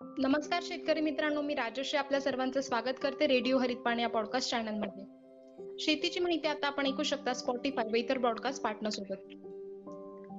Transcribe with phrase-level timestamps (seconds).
[0.00, 5.04] नमस्कार शेतकरी मित्रांनो मी राजश्री आपल्या सर्वांचं स्वागत करते रेडिओ हरितपाणी या पॉडकास्ट चॅनलमध्ये
[5.78, 9.34] शेतीची माहिती आता आपण ऐकू शकता स्पॉटीफाय व इतर ब्रॉडकास्ट पार्टनर सोबत.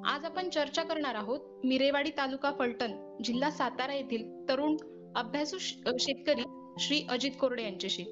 [0.05, 4.77] आज आपण चर्चा करणार आहोत मिरेवाडी तालुका फलटण जिल्हा सातारा येथील तरुण
[5.15, 6.43] अभ्यासू शेतकरी
[6.79, 8.03] श्री अजित कोरडे यांच्याशी.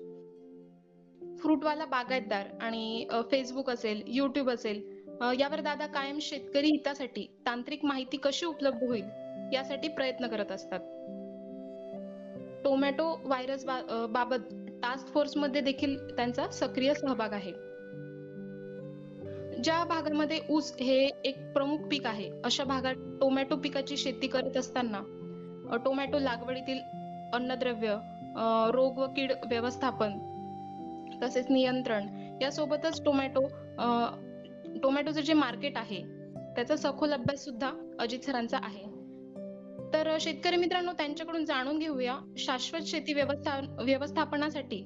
[1.42, 4.82] फ्रूटवाला बागायतदार आणि फेसबुक असेल युट्यूब असेल
[5.40, 9.06] यावर दादा कायम शेतकरी हितासाठी तांत्रिक माहिती कशी उपलब्ध होईल
[9.54, 10.80] यासाठी प्रयत्न करत असतात.
[12.68, 14.48] टोमॅटो व्हायरस बा- बाबत
[14.84, 17.52] टास्क फोर्समध्ये देखील त्यांचा सक्रिय सहभाग आहे.
[19.64, 25.78] ज्या भागामध्ये ऊस हे एक प्रमुख पीक आहे अशा भागात टोमॅटो पिकाची शेती करत असताना
[25.86, 26.80] टोमॅटो लागवडीतील
[27.34, 27.96] अन्नद्रव्य
[28.74, 30.20] रोग व कीड व्यवस्थापन
[31.24, 32.08] तसेच नियंत्रण
[32.42, 33.48] यासोबतच टोमॅटो
[34.84, 36.02] टोमॅटोचं जे मार्केट आहे
[36.56, 38.97] त्याचा सखोल अभ्यास सुद्धा अजित सरांचा आहे.
[39.94, 44.84] तर शेतकरी मित्रांनो त्यांच्याकडून जाणून घेऊया शाश्वत शेती व्यवस्था व्यवस्थापनासाठी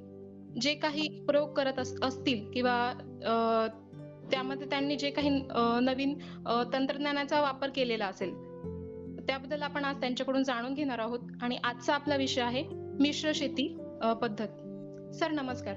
[0.61, 2.93] जे काही प्रयोग करत अस- असतील किंवा
[4.31, 5.29] त्यामध्ये त्यांनी जे काही
[5.81, 6.17] नवीन
[6.73, 8.33] तंत्रज्ञानाचा वापर केलेला असेल
[9.27, 11.19] त्याबद्दल आपण आज त्यांच्याकडून जाणून घेणार आहोत.
[11.41, 12.63] आणि आजचा आपला विषय आहे
[12.99, 13.77] मिश्र शेती
[14.21, 14.47] पद्धत.
[15.13, 15.75] सर नमस्कार.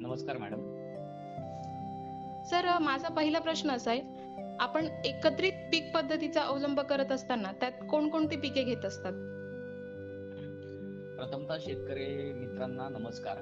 [0.00, 0.60] नमस्कार मॅडम.
[2.44, 4.15] सर माझा पहिला प्रश्न असा आहे
[4.60, 9.12] आपण एकत्रित पीक पद्धतीचा अवलंब करत असताना त्यात कोणकोणती पिके घेत असतात?
[11.16, 13.36] प्रथमतः शेतकरी मित्रांना नमस्कार.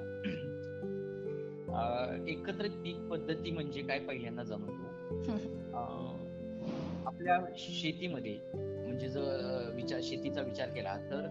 [2.27, 4.83] एकत्रित पीक पद्धती म्हणजे काय पहिल्यांदा जाणून
[7.07, 11.27] आपल्या शेतीमध्ये म्हणजे जर विचार शेतीचा विचार केला तर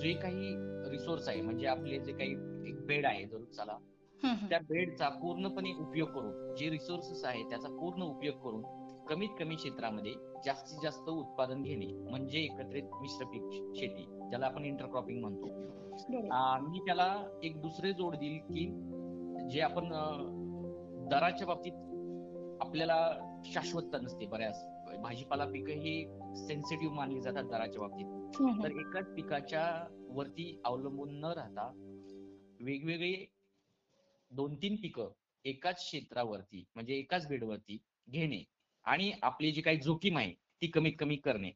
[0.00, 0.54] जे काही
[0.90, 2.30] रिसोर्स आहे म्हणजे आपले जे काही
[2.68, 3.76] एक बेड आहे जर चला
[4.24, 8.62] त्या बेडचा पूर्णपणे उपयोग करून जे रिसोर्सेस आहे त्याचा पूर्ण उपयोग करून
[9.08, 10.12] कमीत कमी क्षेत्रामध्ये
[10.44, 15.46] जास्तीत जास्त उत्पादन घेणे म्हणजे एकत्रित मिश्र पीक शेती ज्याला आपण इंटरक्रॉपिंग म्हणतो.
[16.68, 18.66] मी त्याला एक दुसरे जोड देईल की
[19.50, 19.88] जे आपण
[21.08, 21.72] दराच्या बाबतीत
[22.60, 23.12] आपल्याला
[23.44, 24.64] शाश्वतता नसते बऱ्याच.
[25.02, 26.04] भाजीपाला पिकं ही
[26.36, 28.06] सेन्सिटिव्ह मानली जातात दराच्या बाबतीत.
[28.64, 28.70] तर.
[28.70, 31.70] एकाच पिकाच्या वरती अवलंबून न राहता
[32.60, 33.26] वेगवेगळे
[34.32, 35.10] दोन तीन पिकं
[35.44, 37.78] एकाच क्षेत्रावरती म्हणजे एकाच बेडवरती
[38.08, 38.42] घेणे
[38.84, 41.50] आणि आपली जी काही जोखीम आहे ती कमीत कमी करणे.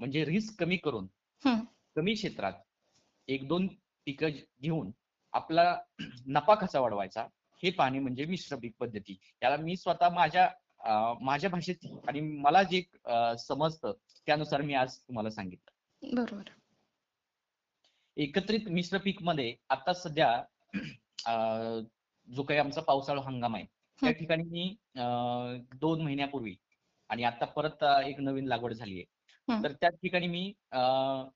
[0.00, 1.06] म्हणजे रिस्क कमी करून.
[1.96, 2.52] कमी क्षेत्रात
[3.28, 3.66] एक दोन
[4.06, 4.30] पिकं
[4.62, 4.90] घेऊन
[5.32, 5.74] आपला
[6.26, 7.26] नफा कसा वाढवायचा
[7.62, 9.18] हे पाहणे म्हणजे मिश्र पीक पद्धती.
[9.42, 10.48] याला मी स्वतः माझ्या
[11.22, 12.82] माझ्या भाषेत आणि मला जे
[13.38, 13.92] समजतं
[14.26, 16.14] त्यानुसार मी आज तुम्हाला सांगितलं.
[16.14, 16.50] बरोबर.
[18.16, 20.30] एकत्रित मिश्र पीकमध्ये आता सध्या
[21.26, 21.82] अं,
[22.28, 24.10] जो काही आमचा पावसाळा हंगाम आहे त्या.
[24.12, 24.74] ठिकाणी मी
[25.80, 26.54] दोन महिन्यापूर्वी
[27.10, 29.04] आणि आता परत एक नवीन लागवड झाली आहे.
[29.64, 31.28] तर त्या ठिकाणी मी अं,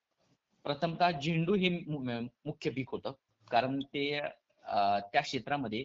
[0.65, 3.11] प्रथमतः झेंडू हे मुख्य पीक होतं
[3.47, 4.09] कारण ते
[5.13, 5.83] त्या क्षेत्रामध्ये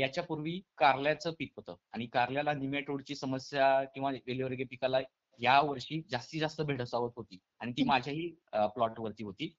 [0.00, 4.98] याच्यापूर्वी कारल्याचं पीक होतं आणि कारल्याला निमॅटोडची समस्या किंवा वेलीवर्गीय पिकाला
[5.40, 7.84] या वर्षी जास्तीत जास्त भेडसावत होती आणि ती.
[7.84, 8.28] माझ्याही
[8.74, 9.52] प्लॉट वरती होती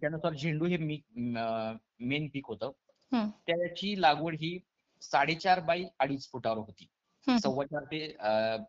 [0.00, 2.70] त्यानुसार झेंडू हे मेन पीक होतं.
[3.12, 4.58] त्याची लागवड ही
[5.02, 6.86] साडेचार बाय अडीच फुटावर होती.
[7.26, 8.06] सव्वा चार ते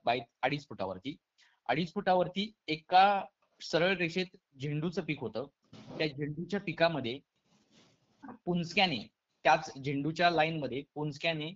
[0.06, 1.16] बाय अडीच फुटावरती.
[1.70, 3.24] अडीच फुटावरती एका
[3.62, 5.46] सरळ रेषेत झेंडूचं पीक होतं.
[5.98, 7.20] त्या झेंडूच्या पिकामध्ये
[8.46, 8.98] पुंजक्याने
[9.46, 11.52] त्याच झेंडूच्या लाईन मध्ये पुंजक्याने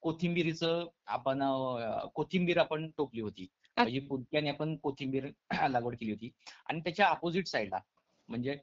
[0.00, 1.42] कोथिंबिरीचं आपण
[2.14, 3.46] कोथिंबीर आपण टोकली होती.
[3.76, 5.26] म्हणजे पुंजक्याने आपण कोथिंबीर
[5.70, 6.30] लागवड केली होती.
[6.66, 7.78] आणि त्याच्या अपोजिट साईडला
[8.28, 8.56] म्हणजे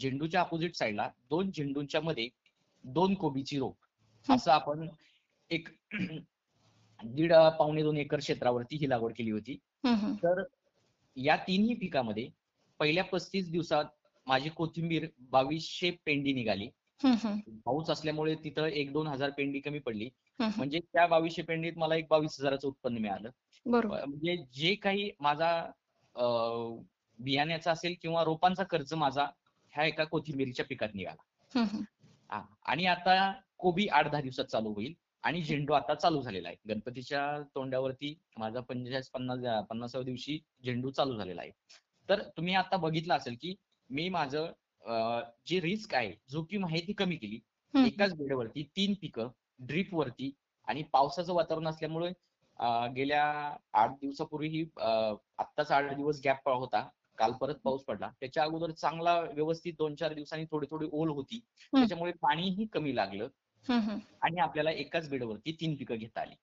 [0.00, 2.28] झेंडूच्या अपोजिट साईडला दोन झेंडूंच्या मध्ये
[2.84, 3.76] दोन कोबीची रोप.
[4.26, 4.88] असं आपण
[5.50, 5.68] एक
[7.04, 9.58] दीड पावणे दोन एकर क्षेत्रावरती ही लागवड केली होती.
[10.24, 10.42] तर
[11.16, 12.28] या तिन्ही पिकामध्ये
[12.80, 13.84] पहिल्या पस्तीस दिवसात
[14.26, 16.68] माझी कोथिंबीर बावीसशे पेंडी निघाली.
[17.64, 20.08] पाऊस असल्यामुळे तिथं एक दोन हजार पेंडी कमी पडली.
[20.56, 23.30] म्हणजे त्या बावीसशे पेंडीत मला एक बावीस हजाराचं उत्पन्न मिळालं
[23.66, 25.50] बरोबर म्हणजे जे काही माझा
[27.18, 29.24] बियाण्याचा असेल किंवा रोपांचा खर्च माझा
[29.72, 31.22] ह्या एका कोथिंबीरीच्या पिकात निघाला.
[32.30, 34.94] आणि आता कोबी आठ दहा दिवसात चालू होईल
[35.24, 36.56] आणि झेंडू आता चालू झालेला आहे.
[36.68, 37.22] गणपतीच्या
[37.54, 41.50] तोंडावरती माझा पंचेचाळीस पन्नास पन्नासाव्या दिवशी झेंडू चालू झालेला आहे.
[42.08, 43.54] तर तुम्ही आता बघितलं असेल की
[43.90, 44.46] मी माझं
[45.46, 47.38] जी रिस्क आहे जोखीम आहे ती कमी केली.
[47.74, 49.28] एकाच बेडवरती तीन पिकं
[49.66, 50.30] ड्रीप वरती
[50.68, 52.10] आणि पावसाचं वातावरण असल्यामुळे
[52.94, 53.24] गेल्या
[53.72, 56.88] आठ दिवसापूर्वी ही आत्ताच आठ दिवस गॅप होता.
[57.18, 58.10] काल परत पाऊस पडला.
[58.20, 61.40] त्याच्या अगोदर चांगला व्यवस्थित दोन चार दिवसांनी थोडी थोडी ओल होती.
[61.72, 63.28] त्याच्यामुळे पाणीही कमी लागलं.
[64.22, 66.34] आणि आपल्याला एकाच बेडवरती तीन पिकं घेता आली.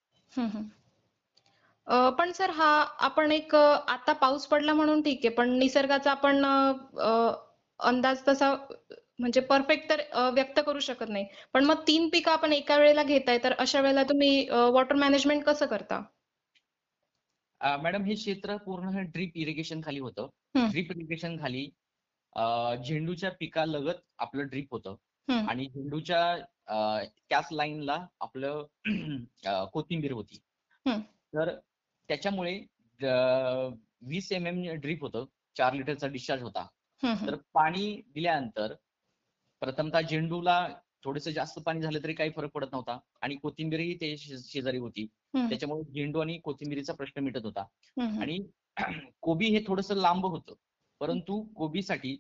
[2.18, 2.68] पण सर हा
[3.00, 6.46] आपण एक आता पाऊस पडला म्हणून ठीक आहे पण निसर्गाचा आपण
[7.80, 8.54] अंदाज तसा
[9.20, 10.02] म्हणजे परफेक्ट तर
[10.34, 11.26] व्यक्त करू शकत नाही.
[11.54, 15.66] पण मग तीन पिकं आपण एका वेळेला घेताय तर अशा वेळेला तुम्ही वॉटर मॅनेजमेंट कसं
[15.66, 16.02] करता?
[17.78, 20.28] मॅडम हे क्षेत्र पूर्ण ड्रीप इरिगेशन खाली होतं.
[20.56, 21.70] हं, ड्रीप इरिगेशन खाली
[22.34, 24.96] अ, झेंडूच्या पिकालगत आपलं ड्रीप होतं
[25.28, 26.22] हं, आणि झेंडूच्या
[26.68, 26.76] अ,
[27.30, 28.64] त्याच लाईनला आपलं
[29.46, 30.38] अ, कोथिंबीर होती.
[30.86, 31.02] हं,
[31.34, 31.56] तर
[32.10, 32.58] त्याच्यामुळे
[33.00, 33.70] अ,
[34.04, 35.26] 20 एम-एम ड्रीप होतं.
[35.56, 36.66] 4 लिटरचा डिस्चार्ज होता.
[37.04, 38.74] हं, हं, तर पाणी दिल्यानंतर
[39.62, 40.58] प्रथमतः झेंडूला
[41.06, 45.08] थोडंसं जास्त पाणी झालं तरी काही फरक पडत नव्हता आणि कोथिंबीरही ते शेजारी होती.
[45.50, 47.66] त्याच्यामुळे झेंडू आणि कोथिंबीरीचा प्रश्न मिटत होता.
[48.22, 48.40] आणि
[49.22, 50.54] कोबी हे थोडंसं लांब होतं.
[51.02, 52.16] परंतु कोबीसाठी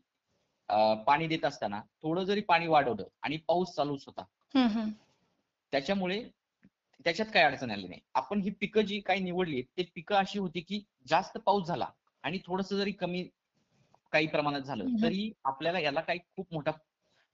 [1.07, 4.23] पाणी देत असताना थोडं जरी पाणी वाढवलं आणि पाऊस चालूच होता.
[5.73, 6.21] त्याच्यामुळे
[7.05, 7.99] त्याच्यात काही अडचण आली नाही.
[8.13, 11.87] आपण ही पिकं जी काही निवडली ते पिकं अशी होती की जास्त पाऊस झाला
[12.23, 13.23] आणि थोडंसं जरी कमी
[14.13, 14.87] काही प्रमाणात झालं.
[15.01, 16.71] तरी आपल्याला याला काही खूप मोठा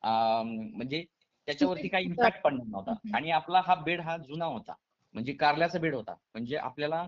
[0.03, 1.03] म्हणजे
[1.47, 2.93] त्याच्यावरती काही इम्पॅक्ट पडणार नव्हता.
[3.15, 4.73] आणि आपला हा बेड हा जुना होता.
[5.15, 6.13] म्हणजे कारल्याचा बेड होता.
[6.33, 7.07] म्हणजे आपल्याला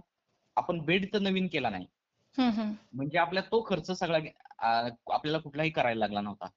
[0.57, 1.85] आपण बेड तर नवीन केला नाही.
[2.94, 4.18] म्हणजे आपला तो खर्च सगळा
[5.13, 6.47] आपल्याला कुठलाही करायला लागला नव्हता.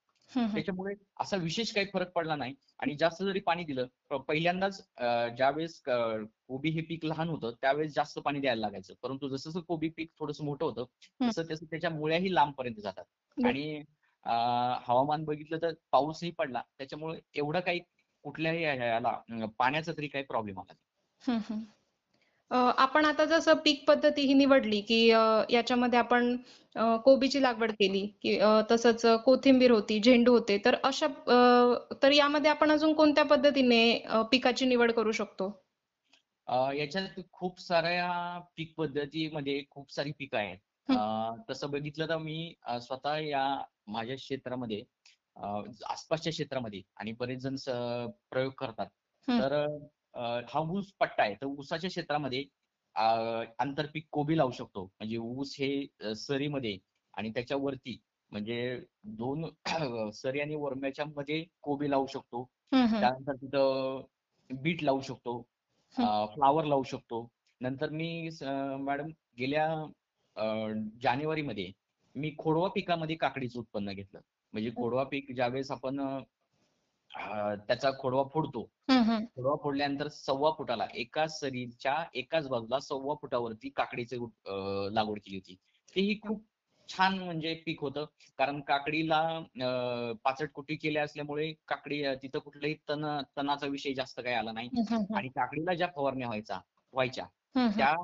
[0.55, 3.87] त्याच्यामुळे असा विशेष काही फरक पडला नाही आणि जास्त जरी पाणी दिलं
[4.29, 4.79] पहिल्यांदाच
[5.37, 8.95] ज्यावेळेस कोबी हे पीक लहान होतं त्यावेळेस जास्त पाणी द्यायला लागायचं.
[9.03, 10.85] परंतु जसं-जसं कोबी पीक थोडंसं मोठं होतं.
[11.21, 13.05] तसं-तसं त्याच्या मुळ्याही लांबपर्यंत जातात.
[13.37, 13.83] आणि
[14.83, 16.63] हवामान बघितलं तर पाऊसही पडला.
[16.79, 17.81] त्याच्यामुळे एवढं काही
[18.25, 20.79] कुठल्याही ह्याला अ, पाण्याचा तरी काही प्रॉब्लेम आला नाही.
[22.79, 24.99] आपण आता जसं पीक पद्धती ही निवडली, की
[25.51, 26.37] याच्यामध्ये आपण
[27.05, 28.39] कोबीची लागवड केली, की
[28.71, 30.59] तसंच कोथिंबीर होती, झेंडू होते.
[30.65, 31.07] तर अशा
[32.03, 33.83] तर यामध्ये आपण अजून कोणत्या पद्धतीने
[34.33, 35.51] पिकाची निवड करू शकतो?
[36.75, 38.09] याच्यात खूप साऱ्या
[38.57, 40.59] पीक पद्धतीमध्ये खूप सारी पिकं आहेत.
[41.49, 43.45] तसं बघितलं तर मी स्वतः या
[43.89, 44.83] माझ्या क्षेत्रामध्ये
[45.37, 47.57] आसपासच्या क्षेत्रामध्ये आणि बरेच जण
[48.31, 48.87] प्रयोग करतात.
[49.29, 49.55] तर
[50.49, 51.35] हा ऊस पट्टा आहे.
[51.35, 52.45] तर ऊसाच्या क्षेत्रामध्ये
[52.97, 54.85] आंतरपीक कोबी लावू शकतो.
[54.85, 56.77] म्हणजे ऊस हे सरीमध्ये
[57.15, 57.99] आणि त्याच्यावरती
[58.33, 58.59] म्हणजे
[59.19, 59.45] 2
[60.15, 62.45] सरी आणि वरम्याच्या मध्ये कोबी लावू शकतो.
[62.73, 64.03] त्यानंतर तिथं
[64.51, 65.41] बीट लावू शकतो.
[65.95, 67.29] फ्लॉवर लावू शकतो.
[67.61, 68.29] नंतर मी
[68.81, 69.69] मॅडम गेल्या
[71.03, 71.71] जानेवारीमध्ये
[72.15, 74.21] मी खोडवा पिकामध्ये काकडीचं उत्पन्न घेतलं.
[74.53, 76.01] म्हणजे खोडवा पीक ज्यावेळेस आपण
[77.61, 78.63] त्याचा खोडवा फोडतो.
[79.37, 84.17] खोडवा फोडल्यानंतर सव्वा फुटाला एका सरीच्या एकाच बाजूला सव्वा फुटावरती काकडीची
[84.95, 85.57] लागवड केली होती.
[85.97, 86.45] तेही खूप
[86.89, 88.05] छान म्हणजे पीक होतं.
[88.39, 93.07] कारण काकडीला अ, पाचटकुटी केल्या असल्यामुळे काकडी तिथं कुठलंही तण
[93.39, 94.71] तणाचा विषय जास्त काही आला नाही.
[95.15, 96.61] आणि काकडीला ज्या फवारण्या व्हायचा
[96.95, 97.25] व्हायच्या,
[97.55, 97.71] हं.
[97.73, 97.95] त्या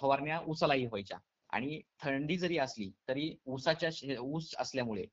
[0.00, 1.18] फवारण्या ऊसालाही व्हायच्या.
[1.52, 5.04] आणि थंडी जरी असली तरी ऊसाच्या ऊस असल्यामुळे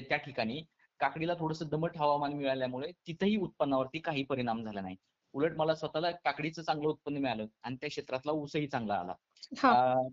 [0.00, 0.62] त्या ठिकाणी
[1.00, 4.96] काकडीला थोडंसं दमट हवामान मिळाल्यामुळे तिथंही उत्पन्नावरती काही परिणाम झाला नाही.
[5.34, 9.14] उलट मला स्वतःला काकडीचं चांगलं उत्पन्न मिळालं आणि त्या क्षेत्रातला ऊसही चांगला आला.
[9.58, 10.08] हां.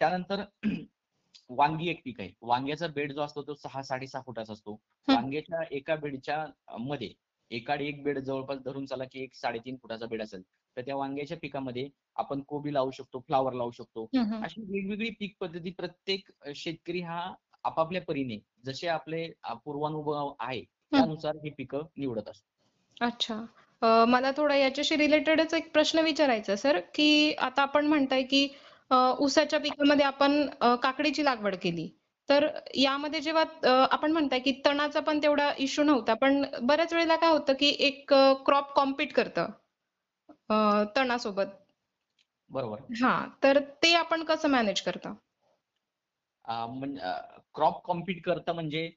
[0.00, 0.42] त्यानंतर
[1.48, 2.30] वांगी एक पीक आहे.
[2.42, 4.72] वांग्याचा बेड जो असतो तो 6-6.5 फुटाचा असतो.
[5.08, 6.44] वांग्याच्या एका बेडच्या
[6.78, 7.12] मध्ये
[7.50, 10.42] एकाड एक बेड जवळपास धरून चला की एक 3.5 फुटाचा बेड असेल.
[10.76, 14.08] तर त्या वांग्याच्या पिकामध्ये आपण कोबी लावू शकतो, फ्लॉवर लावू शकतो.
[14.14, 17.32] अशी वेगवेगळी पीक पद्धती प्रत्येक शेतकरी हा
[17.64, 19.26] आपापल्या परीने जसे आपले
[19.64, 20.62] पूर्वानुभव आहे.
[20.62, 23.04] त्यानुसार ही पिकं निवडत असतो.
[23.04, 23.44] अच्छा.
[24.08, 28.48] मला थोडा याच्याशी रिलेटेडच एक प्रश्न विचारायचा सर, की आता आपण म्हणताय, की
[29.20, 30.46] ऊसाच्या पिकामध्ये आपण
[30.82, 31.88] काकडीची लागवड केली.
[32.28, 33.44] तर यामध्ये जेव्हा
[33.90, 36.14] आपण म्हणताय, की तणाचा पण तेवढा इश्यू नव्हता.
[36.14, 38.14] पण बऱ्याच वेळेला काय होतं, की एक
[38.46, 39.48] क्रॉप कॉम्पीट करतं
[40.96, 41.46] तणासोबत.
[42.50, 42.78] बरोबर.
[43.02, 45.14] हां, तर ते आपण कसं मॅनेज करता?
[47.54, 48.90] क्रॉप कॉम्पीट करतं म्हणजे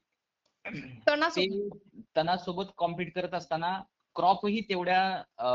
[1.08, 1.78] तणासोबत.
[2.16, 3.82] तणासोबत कॉम्पीट करत असताना
[4.14, 5.46] क्रॉपही तेवढ्या अ,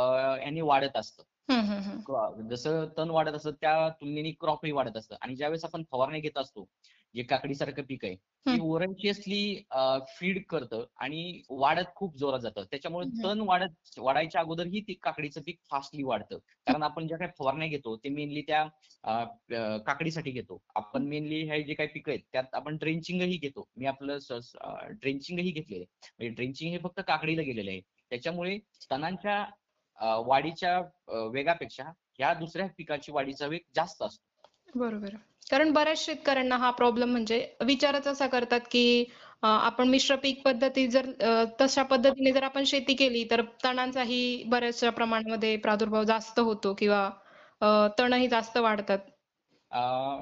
[0.45, 1.23] याने वाढत असतं.
[1.49, 2.47] हं, हं, हं.
[2.49, 6.67] जसं तण वाढत असतं त्या तुलनेने क्रॉपही वाढत असतं आणि ज्यावेळेस आपण फवारणी घेत असतो,
[7.15, 8.15] जे काकडीसारखं पीक आहे,
[8.45, 9.41] ते हं, वोरंटियसली
[10.09, 12.63] फीड करतं आणि वाढत खूप जोरात जातं.
[12.71, 13.23] त्याच्यामुळे हं, हं.
[13.23, 16.37] तण वाढत वाढायच्या अगोदरही ते काकडीचं पीक फास्टली वाढतं.
[16.67, 18.63] कारण आपण ज्या काही फवारण्या घेतो ते मेनली त्या
[19.85, 20.59] काकडीसाठी घेतो.
[20.75, 23.65] आपण मेनली हे जे काही पिकं आहेत त्यात आपण ड्रेंचिंगही घेतो.
[23.75, 24.17] मी आपलं
[24.91, 26.09] ड्रेंचिंगही घेतलेलं आहे.
[26.19, 27.81] म्हणजे ड्रेंचिंग हे फक्त काकडीला गेलेलं आहे.
[28.11, 28.57] त्याच्यामुळे
[28.91, 29.43] तणांच्या
[30.27, 30.79] वाढीच्या
[31.33, 31.83] वेगापेक्षा
[32.19, 34.23] ह्या दुसऱ्या पिकाची वाढीचा वेग जास्त असतो.
[34.75, 35.15] बरोबर.
[35.51, 39.05] कारण बऱ्याच शेतकऱ्यांना हा प्रॉब्लेम म्हणजे विचारच असा करतात, की
[39.43, 41.05] आपण मिश्र पीक पद्धती जर
[41.61, 48.27] तशा पद्धतीने जर आपण शेती केली, तर तणांचाही बऱ्याचशा प्रमाणामध्ये प्रादुर्भाव जास्त होतो किंवा तणही
[48.27, 48.99] जास्त वाढतात
[49.71, 50.21] अं,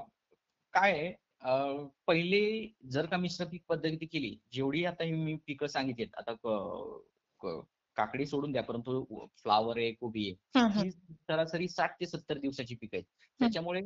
[0.73, 1.07] काय आहे
[1.41, 6.33] अं, पहिले जर का मिश्र पीक पद्धती केली जेवढी आता ही मी पिकं सांगितलीत आता
[6.33, 7.01] क-
[7.41, 7.61] क-
[7.95, 10.59] काकडी सोडून द्या परंतु फ्लावर आहे कोबी आहे.
[10.81, 13.05] ही सरासरी साठ ते सत्तर दिवसाची पिकं आहेत
[13.39, 13.81] त्याच्यामुळे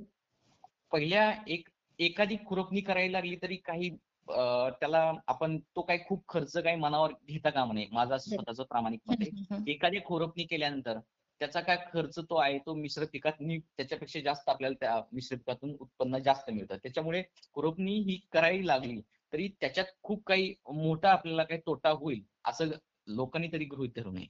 [0.93, 1.69] पहिल्या एक
[1.99, 3.89] एखादी खुरपणी करायला लागली तरी काही
[4.27, 7.85] त्याला आपण तो काही खूप खर्च काही मनावर घेता कामा नये.
[7.91, 9.23] माझं स्वतःचं प्रामाणिक मत.
[9.67, 10.99] एखादी खुरपणी केल्यानंतर
[11.41, 16.17] त्याचा काय खर्च तो आहे तो मिश्र पिकात त्याच्यापेक्षा जास्त आपल्याला त्या मिश्र पिकातून उत्पन्न
[16.17, 16.77] जास्त मिळतं.
[16.77, 17.23] त्याच्यामुळे
[17.53, 18.99] खुरपणी ही करावी लागली
[19.33, 22.71] तरी त्याच्यात खूप काही मोठा आपल्याला काही तोटा होईल असं
[23.07, 24.27] लोकांनी तरी गृहीत धरू नये.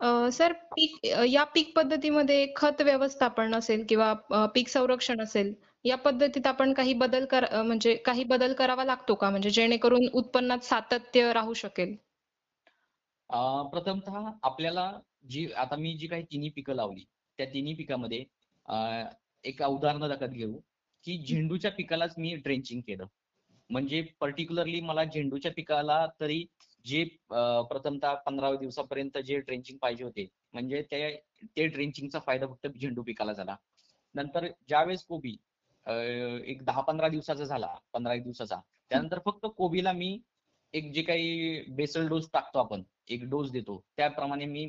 [0.00, 4.12] अं, सर पीक या पीक पद्धतीमध्ये खत व्यवस्थापन असेल किंवा
[4.54, 5.52] पीक संरक्षण असेल
[5.84, 9.30] या पद्धतीत आपण काही बदल कर म्हणजे काही बदल करावा लागतो का?
[9.30, 11.96] म्हणजे जेणेकरून उत्पन्नात सातत्य राहू शकेल.
[13.30, 14.90] अं, प्रथमतः आपल्याला
[15.28, 17.04] जी आता मी जी काही तिन्ही पिकं लावली
[17.38, 18.24] त्या तिन्ही पिकामध्ये
[19.44, 20.52] एक उदाहरण दाखल घेऊ
[21.04, 23.06] की झेंडूच्या पिकालाच मी ड्रेंचिंग केलं.
[23.70, 26.44] म्हणजे पर्टिक्युलरली मला झेंडूच्या पिकाला तरी
[26.84, 31.08] जे प्रथमतः पंधरा दिवसापर्यंत जे ड्रेंचिंग पाहिजे होते म्हणजे ते
[31.56, 33.56] ते ड्रेंचिंगचा फायदा फक्त झेंडू पिकाला झाला.
[34.14, 35.36] नंतर ज्यावेळेस कोबी
[36.50, 38.60] एक दहा पंधरा दिवसाचा झाला पंधरा एक दिवसाचा
[38.90, 40.18] त्यानंतर फक्त कोबीला मी
[40.74, 44.64] एक जे काही बेसल डोस टाकतो आपण एक डोस देतो त्याप्रमाणे मी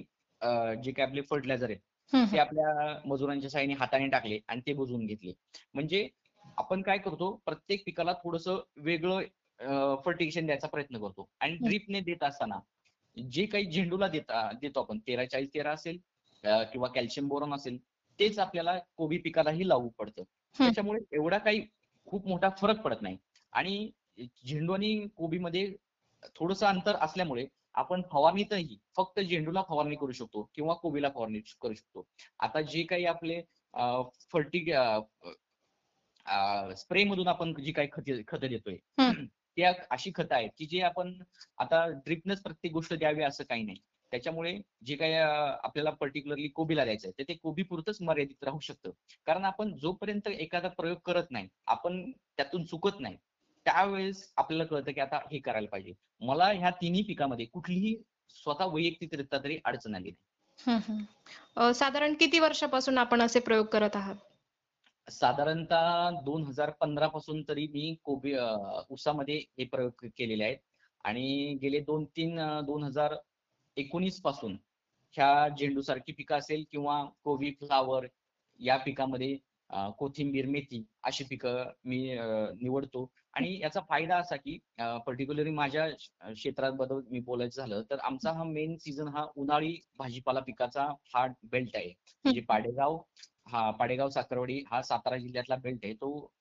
[0.84, 5.32] जे काही आपले फर्टिलायझर आहेत ते आपल्या मजुरांच्या साहाय्याने हाताने टाकले आणि ते बुजवून घेतले.
[5.74, 6.08] म्हणजे
[6.58, 9.22] आपण काय करतो प्रत्येक पिकाला थोडस वेगळं
[10.06, 11.28] फर्टिगेशन द्यायचा प्रयत्न करतो.
[11.42, 11.56] आणि.
[11.58, 12.60] ड्रीपने देत असताना
[13.18, 15.98] जे काही झेंडूला देता देतो आपण तेरा चाळीस तेरा असेल
[16.72, 17.78] किंवा कॅल्शियम बोरॉन असेल
[18.20, 20.24] तेच आपल्याला कोबी पिकालाही लागू पडतं.
[20.56, 21.62] त्याच्यामुळे एवढा काही
[22.08, 23.18] खूप मोठा फरक पडत नाही.
[23.54, 23.90] आणि
[24.48, 25.68] झेंडू आणि कोबीमध्ये
[26.36, 27.46] थोडस अंतर असल्यामुळे
[27.76, 32.06] आपण फवारणीतही फक्त झेंडूला फवारणी करू शकतो किंवा कोबीला फवारणी करू शकतो.
[32.40, 33.42] आता जे काही आपले
[34.34, 34.72] फर्टिग
[36.78, 38.78] स्प्रे मधून आपण जी काही खते खतं देतोय.
[39.58, 41.14] त्या अशी खतं आहेत की जे आपण
[41.60, 43.78] आता ड्रिपनच प्रत्येक गोष्ट द्यावी असं काही नाही.
[44.12, 48.90] त्याच्यामुळे जे काही आपल्याला पर्टिक्युलरली कोबीला द्यायचं आहे ते कोबी पुरतच मर्यादित राहू शकतं.
[49.28, 53.18] कारण आपण जोपर्यंत एखादा प्रयोग करत नाही आपण त्यातून चुकत नाही
[53.66, 55.94] त्यावेळेस आपल्याला कळतं की आता हे करायला पाहिजे.
[56.22, 57.96] मला ह्या तिन्ही पिकामध्ये कुठलीही
[58.36, 60.12] स्वतः वैयक्तिकरित्या तरी अडचण आली
[60.68, 61.74] नाही.
[61.74, 64.16] साधारण किती वर्षापासून आपण असे प्रयोग करत आहात?
[65.08, 70.58] साधारणतः दोन हजार पंधरा पासून तरी मी कोबी अं, ऊसामध्ये हे प्रयोग केलेले आहेत.
[71.06, 73.16] आणि गेले दोन तीन दोन हजार
[73.78, 74.56] एकोणीसपासून
[75.16, 78.06] ह्या झेंडू सारखी पिकं असेल किंवा कोबी फ्लावर
[78.60, 79.38] या पिकामध्ये
[80.00, 82.00] कोथिंबीर मेथी अशी पिकं मी
[82.62, 83.10] निवडतो.
[83.34, 84.58] आणि याचा फायदा असा की
[85.06, 85.88] पर्टिक्युलरली माझ्या
[86.24, 90.84] क्षेत्राबद्दल मी बोलायचं झालं तर आमचा हा मेन सीझन हा उन्हाळी भाजीपाला पिकाचा
[91.14, 91.90] हा बेल्ट आहे.
[92.26, 92.98] म्हणजे पाडेगाव
[93.48, 95.94] हा पाडेगाव साखरवाडी हा सातारा जिल्ह्यातला बेल्ट आहे.
[95.94, 96.32] तो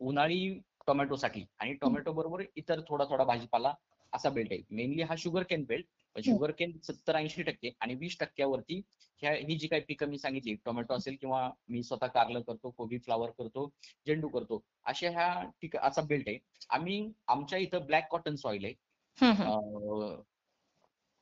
[0.00, 3.72] उन्हाळी टोमॅटोसाठी आणि टोमॅटो बरोबर इतर थोडा थोडा भाजीपाला
[4.12, 4.62] असा बेल्ट आहे.
[4.70, 8.80] मेनली हा sugar cane belt sugar cane सत्तर ऐंशी टक्के आणि वीस टक्क्यावरती
[9.22, 12.98] ह्या ही जी काही पिकं मी सांगितली टोमॅटो असेल किंवा मी स्वतः कारलं करतो कोबी
[12.98, 13.66] फ्लावर करतो
[14.06, 15.28] झेंडू करतो अशा ह्या
[15.60, 16.38] पिक असा बेल्ट आहे.
[16.70, 18.74] आम्ही आमच्या इथं ब्लॅक कॉटन सॉइल आहे.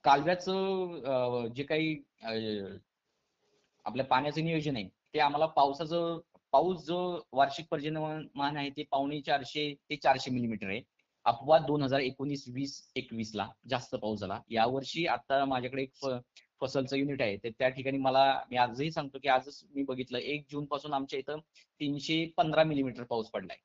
[0.04, 1.96] कालव्याचं जे काही
[3.86, 6.18] आपल्या पाण्याचं नियोजन आहे ते आम्हाला पावसाचं
[6.52, 6.98] पाऊस जो
[7.32, 10.80] वार्षिक पर्जन्यमान आहे ते पावणे चारशे ते चारशे मिलीमीटर आहे.
[11.26, 14.40] अपवाद दोन हजार एकोणीस वीस एकवीस ला जास्त पाऊस झाला.
[14.50, 16.06] यावर्षी आता माझ्याकडे एक
[16.60, 17.36] फसलचं युनिट आहे.
[17.36, 21.18] तर त्या ठिकाणी मला मी आजही सांगतो की आजच मी बघितलं एक जून पासून आमच्या
[21.18, 21.38] इथं
[21.80, 23.56] तीनशे पंधरा मिलीमीटर पाऊस पडलाय.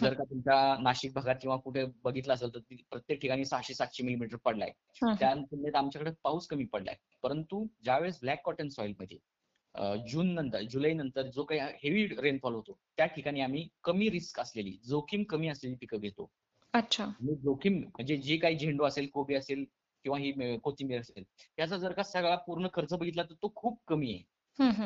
[0.00, 4.36] जर का तुमच्या नाशिक भागात किंवा कुठे बघितलं असेल तर प्रत्येक ठिकाणी सहाशे सातशे मिलीमीटर
[4.36, 4.70] पडलाय.
[5.02, 6.96] त्या तुलनेत आमच्याकडे पाऊस कमी पडलाय.
[7.22, 9.18] परंतु ज्यावेळेस ब्लॅक कॉटन सॉइलमध्ये
[10.08, 14.76] जून नंतर जुलै नंतर जो काही हेवी रेनफॉल होतो त्या ठिकाणी आम्ही कमी रिस्क असलेली
[14.84, 16.30] जोखीम कमी असलेली पिकं घेतो.
[16.74, 17.06] अच्छा.
[17.42, 19.64] जोखीम म्हणजे जे काही झेंडू असेल कोबी असेल
[20.04, 21.24] किंवा ही कोथिंबीर असेल
[21.56, 24.22] त्याचा जर का सगळा पूर्ण खर्च बघितला तर तो खूप कमी आहे.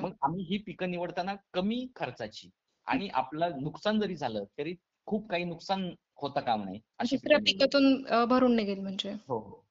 [0.03, 2.51] मग आम्ही ही पिकं निवडताना कमी खर्चाची
[2.87, 4.75] आणि आपलं नुकसान जरी झालं तरी
[5.07, 7.39] खूप काही नुकसान होता कामा नये अशी दुसऱ्या.
[7.39, 9.13] पिकातून भरून निघेल म्हणजे.
[9.29, 9.65] हो हो.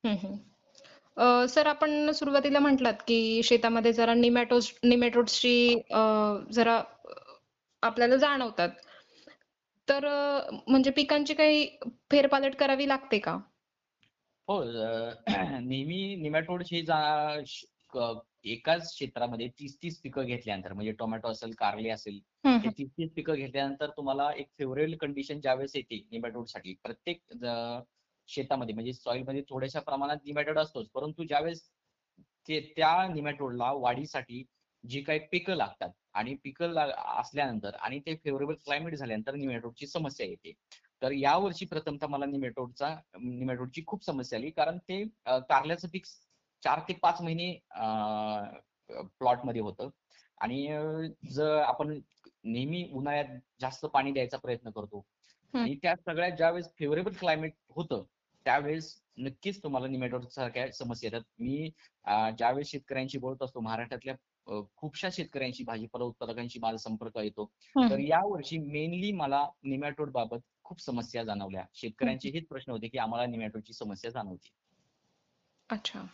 [1.50, 5.76] सर आपण सुरुवातीला म्हटलात की शेतामध्ये जरा निमॅटोज निमॅटोड्सची
[6.52, 6.82] जरा
[7.84, 8.70] आपल्याला जाणवतात.
[9.88, 10.06] तर
[10.68, 11.66] म्हणजे पिकांची काही
[12.12, 13.38] फेरपालट करावी लागते का?
[14.48, 14.62] हो
[15.62, 16.80] नेहमी निमॅटोड हे
[18.46, 23.34] एकाच क्षेत्रामध्ये तीस तीस पिकं घेतल्यानंतर म्हणजे टोमॅटो असेल कारले असेल हे तीस तीस पिकं
[23.36, 27.22] घेतल्यानंतर तुम्हाला एक फेवरेबल कंडिशन ज्यावेळेस येते निमॅटोडसाठी प्रत्येक
[28.32, 30.88] शेतामध्ये म्हणजे सॉइलमध्ये थोड्याशा प्रमाणात निमॅटोड असतोच.
[30.94, 31.62] परंतु ज्यावेळेस
[32.48, 34.44] ते त्या निमॅटोडला वाढीसाठी
[34.84, 36.78] जी काही पिकं लागतात आणि पिकं
[37.20, 40.54] असल्यानंतर आणि ते फेवरेबल क्लायमेट झाल्यानंतर निमॅटोडची समस्या येते.
[41.02, 44.50] तर यावर्षी प्रथमतः मला निमॅटोडचा निमॅटोडची खूप समस्या आली.
[44.52, 46.06] कारण ते कारल्याचं पीक
[46.64, 47.54] चार ते पाच महिने
[49.20, 49.90] प्लॉटमध्ये होतं.
[50.42, 50.68] आणि
[51.32, 52.00] जर आपण
[52.44, 55.06] नेहमी उन्हाळ्यात जास्त पाणी द्यायचा प्रयत्न करतो.
[55.54, 58.04] आणि त्या सगळ्यात ज्यावेळेस फेवरेबल क्लायमेट होतं
[58.46, 61.24] त्यावेळेस नक्कीच तुम्हाला निमॅटोड सारख्या समस्या येतात.
[61.40, 61.70] मी
[62.38, 64.16] ज्यावेळेस शेतकऱ्यांशी बोलत असतो महाराष्ट्रातल्या
[64.78, 67.46] खूपशा शेतकऱ्यांशी भाजीपाला उत्पादकांशी माझा संपर्क येतो.
[67.90, 71.64] तर यावर्षी मेनली मला निमॅटोड बाबत खूप समस्या जाणवल्या.
[71.74, 74.50] शेतकऱ्यांचे हेच प्रश्न होते की आम्हाला निमॅटोडची समस्या जाणवते.
[75.70, 76.06] अच्छा.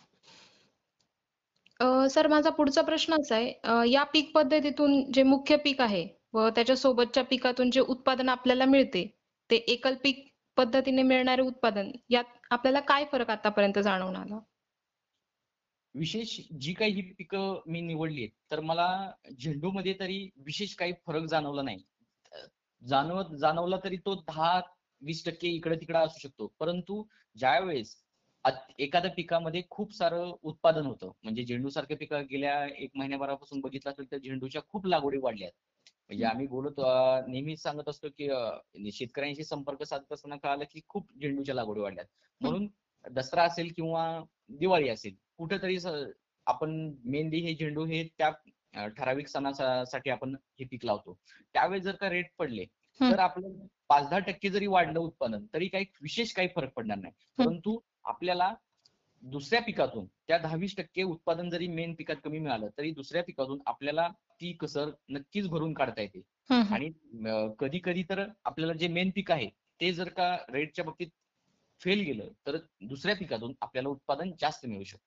[2.10, 3.90] सर माझा पुढचा प्रश्न असा आहे.
[3.90, 9.06] या पीक पद्धतीतून जे मुख्य पीक आहे व त्याच्या सोबतच्या पिकातून जे उत्पादन आपल्याला मिळते
[9.50, 10.26] ते एकल पीक
[10.58, 14.38] पद्धतीने मिळणारे उत्पादन यात आपल्याला काय फरक आतापर्यंत जाणवून आला?
[15.94, 20.92] विशेष जी काही ही पिकं मी निवडली आहेत तर मला झेंडू मध्ये तरी विशेष काही
[21.06, 21.84] फरक जाणवला नाही.
[22.88, 24.60] जाणवत जाणवला तरी तो दहा
[25.00, 26.52] वीस टक्के इकडे तिकडे असू शकतो.
[26.60, 27.04] परंतु
[27.38, 28.07] ज्यावेळेस अत-
[28.78, 31.10] एखाद्या पिकामध्ये खूप सारं उत्पादन होतं.
[31.22, 35.52] म्हणजे झेंडू सारख्या पिकं गेल्या एक महिन्याभरापासून बघितलं असेल तर झेंडूच्या खूप लागवडी वाढल्यात.
[36.08, 36.80] म्हणजे आम्ही बोलत
[37.28, 38.28] नेहमीच सांगत असतो की
[38.92, 42.06] शेतकऱ्यांशी संपर्क साधत असताना कळालं की खूप झेंडूच्या लागवडी वाढल्यात.
[42.40, 42.68] म्हणून
[43.04, 45.76] दसरा असेल किंवा दिवाळी असेल कुठेतरी
[46.46, 46.70] आपण
[47.04, 51.18] मेनली हे झेंडू हे त्या ठराविक सणासाठी आपण हे पीक लावतो.
[51.54, 52.64] त्यावेळेस जर का रेट पडले.
[53.00, 57.12] तर आपलं पाच दहा टक्के जरी वाढलं उत्पादन तरी काही विशेष काही फरक पडणार नाही.
[57.38, 58.54] परंतु आपल्याला
[59.22, 64.08] दुसऱ्या पिकातून त्या दहावीस टक्के उत्पादन जरी मेन पिकात कमी मिळालं तरी दुसऱ्या पिकातून आपल्याला
[64.40, 66.20] ती कसर नक्कीच भरून काढता येते.
[66.50, 66.90] आणि
[67.60, 69.48] कधी कधी तर आपल्याला जे मेन पीक आहे
[69.80, 71.08] ते जर का रेटच्या बाबतीत
[71.80, 75.06] फेल गेलं तर दुसऱ्या पिकातून आपल्याला उत्पादन जास्त मिळू शकतं.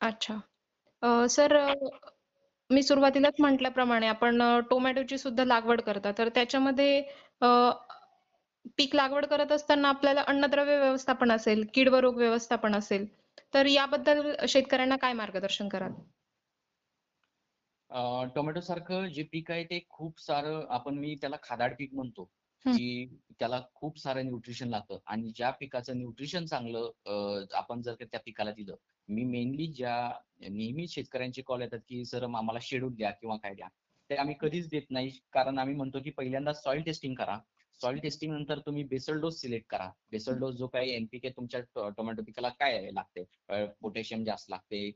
[0.00, 1.26] अच्छा.
[1.28, 1.56] सर
[2.70, 7.02] मी सुरुवातीलाच म्हटल्याप्रमाणे आपण टोमॅटोची सुद्धा लागवड करता तर त्याच्यामध्ये
[7.40, 13.06] पीक लागवड करत असताना आपल्याला अन्नद्रव्य व्यवस्थापन असेल कीड व रोग व्यवस्थापन असेल
[13.54, 15.92] तर याबद्दल शेतकऱ्यांना काय मार्गदर्शन कराल
[18.34, 22.24] टोमॅटो सारखं जे पीक आहे ते खूप सारं आपण मी त्याला खादाड पीक म्हणतो.
[22.64, 23.06] की
[23.40, 28.50] त्याला खूप सारं न्यूट्रिशन लागतं आणि ज्या पिकाचं न्यूट्रिशन चांगलं आपण जर का त्या पिकाला
[28.50, 28.74] दिलं
[29.08, 29.96] मी मेनली ज्या
[30.40, 33.68] नेहमी शेतकऱ्यांचे कॉल येतात की सर आम्हाला शेड्यूल द्या किंवा काय द्या
[34.10, 35.10] ते आम्ही कधीच देत नाही.
[35.32, 37.38] कारण आम्ही म्हणतो की पहिल्यांदा सॉइल टेस्टिंग करा.
[37.80, 39.90] सॉइल टेस्टिंग नंतर तुम्ही बेसल डोस सिलेक्ट करा.
[40.10, 41.60] बेसल डोस जो काही एनपीके तुमच्या
[41.96, 43.24] टोमॅटो पिकाला काय लागते?
[43.80, 44.90] पोटॅशियम जास्त लागते.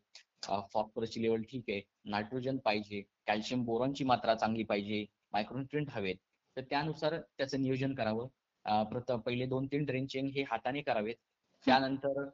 [0.44, 1.80] फॉस्फरसची लेवल ठीक आहे.
[2.04, 3.02] नायट्रोजन पाहिजे.
[3.26, 5.04] कॅल्शियम बोरॉनची मात्रा चांगली पाहिजे.
[5.32, 6.16] मायक्रोन्युट्रिएंट हवेत.
[6.56, 8.28] तर त्यानुसार त्याचं नियोजन करावं.
[8.90, 11.14] प्रथम पहिले दोन तीन ड्रेंचिंग हे हाताने करावेत.
[11.66, 12.28] त्यानंतर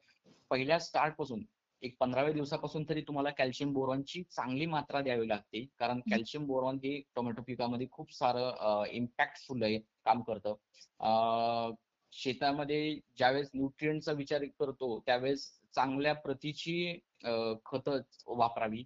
[0.50, 1.42] पहिल्या स्टार्टपासून
[1.82, 5.64] एक पंधराव्या दिवसापासून तरी तुम्हाला कॅल्शियम बोरॉनची चांगली मात्रा द्यावी लागते.
[5.78, 10.54] कारण कॅल्शियम बोरॉन हे टोमॅटो पिकामध्ये खूप सारं इम्पॅक्टफुल आहे काम करतं.
[11.00, 11.74] अं,
[12.12, 16.98] शेतामध्ये ज्यावेळेस न्यूट्रिएंटचा विचार करतो त्यावेळेस चांगल्या प्रतीची
[17.66, 18.84] खतं वापरावी.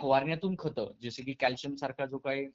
[0.00, 2.46] फवारण्यातून खतं जसे की कॅल्शियम सारखा जो काही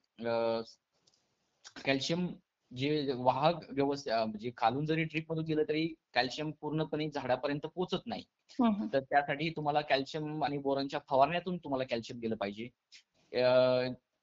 [1.86, 2.28] कॅल्शियम
[2.72, 8.24] जे वाहक व्यवस्था म्हणजे खालून जरी ड्रीप मधून गेलं तरी कॅल्शियम पूर्णपणे झाडापर्यंत पोहोचत नाही.
[8.94, 12.68] तर त्यासाठी तुम्हाला कॅल्शियम आणि बोरॉनच्या फवारण्यातून तुम्हाला कॅल्शियम दिलं पाहिजे.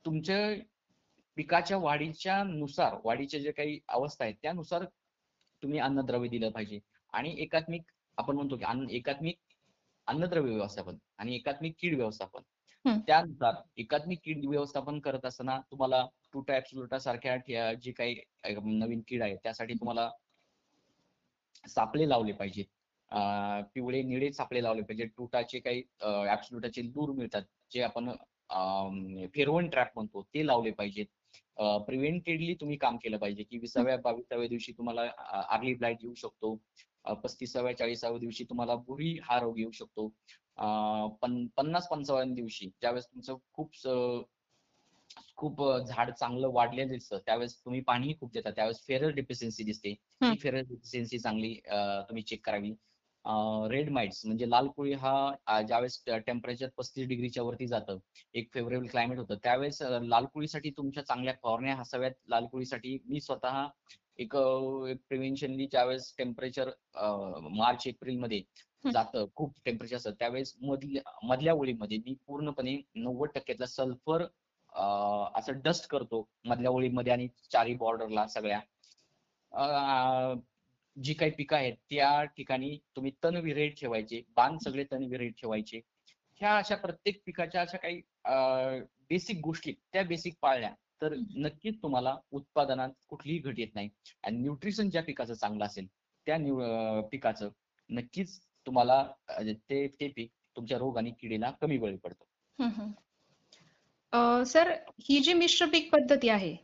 [0.04, 0.38] तुमच्या
[1.36, 4.84] पिकाच्या वाढीच्या नुसार वाढीच्या जे काही अवस्था आहेत त्यानुसार
[5.62, 6.78] तुम्ही अन्नद्रव्य दिलं पाहिजे.
[7.12, 7.82] आणि एकात्मिक
[8.18, 9.36] आपण म्हणतो की अन्न एकात्मिक
[10.06, 12.42] अन्नद्रव्य व्यवस्थापन आणि एकात्मिक कीड व्यवस्थापन.
[13.06, 18.14] त्यानुसार एकात्मिक कीड व्यवस्थापन करत असताना तुम्हाला टुटा ऍप्सुलुटा सारख्या जे काही
[18.56, 20.08] नवीन कीड आहे त्यासाठी तुम्हाला
[21.68, 22.64] सापळे लावले पाहिजेत.
[23.74, 25.08] पिवळे निळे सापळे लावले पाहिजेत.
[25.16, 25.82] टुटाचे काही
[26.30, 27.42] ऍप्सुलुटाचे दूर मिळतात.
[27.72, 28.10] जे आपण
[29.34, 31.06] फेरवण ट्रॅप म्हणतो ते लावले पाहिजेत.
[31.86, 35.02] प्रिव्हेंटेडली तुम्ही काम केलं पाहिजे की विसाव्या बावीसाव्या दिवशी तुम्हाला
[35.48, 36.54] आर्ली ब्लाइट येऊ शकतो.
[37.24, 40.08] पस्तीसाव्या चाळीसाव्या दिवशी तुम्हाला बुरी हा रोग येऊ शकतो.
[41.22, 43.70] पन पन्नास पंचावन्न दिवशी ज्यावेळेस तुमचं खूप
[45.36, 48.50] खूप झाड चांगलं वाढलेलं दिसतं त्यावेळेस तुम्ही पाणीही खूप देता.
[48.50, 49.94] त्यावेळेस फेरल डिफिशियन्सी दिसते.
[50.36, 51.54] फेरल डिफिशियन्सी चांगली
[52.08, 52.72] तुम्ही चेक करावी.
[53.24, 57.98] रेड माइट्स म्हणजे लाल कोळी हा ज्यावेळेस टेम्परेचर पस्तीस डिग्रीच्या वरती जातं
[58.34, 63.64] एक फेवरेबल क्लायमेट होतं त्यावेळेस लाल कोळीसाठी तुमच्या चांगल्या फवारण्या हसाव्यात लाल कोळीसाठी मी स्वतः
[64.18, 64.36] एक
[65.08, 66.70] प्रिव्हेन्शनली ज्यावेळेस टेम्परेचर
[67.50, 68.42] मार्च एप्रिलमध्ये.
[68.84, 74.22] जातं खूप टेम्परेचर असतं त्यावेळेस मधल्या मधल्या ओळीमध्ये मी पूर्णपणे नव्वद टक्क्यातला सल्फर
[75.38, 78.60] असं डस्ट करतो मधल्या ओळीमध्ये आणि चारी बॉर्डरला सगळ्या
[81.04, 85.80] जी काही पिकं आहेत त्या ठिकाणी तुम्ही तण विरहित ठेवायचे बांध सगळे तण विरहित ठेवायचे.
[86.40, 88.00] ह्या अशा प्रत्येक पिकाच्या अशा काही
[89.10, 93.88] बेसिक गोष्टी त्या बेसिक पाळल्या तर नक्कीच तुम्हाला उत्पादनात कुठलीही घट येत नाही.
[94.24, 95.86] आणि न्यूट्रिशन ज्या पिकाचं चांगलं असेल
[96.26, 96.36] त्या
[97.12, 97.48] पिकाचं
[97.90, 102.24] नक्कीच तुम्हाला अं, ते ते पीक तुमच्या रोग आणि किडीला कमी बळी पडतं.
[104.44, 106.56] सर ही जी मिश्र पीक पद्धती आहे